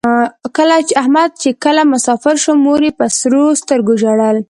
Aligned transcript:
احمد 1.01 1.29
چې 1.41 1.49
کله 1.63 1.81
مسافر 1.93 2.35
شو 2.43 2.53
مور 2.63 2.79
یې 2.87 2.91
په 2.99 3.05
سرو 3.17 3.43
سترگو 3.59 3.93
ژړل. 4.01 4.37